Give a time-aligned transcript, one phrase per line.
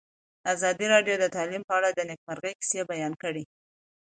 [0.53, 3.43] ازادي راډیو د تعلیم په اړه د نېکمرغۍ کیسې بیان کړې.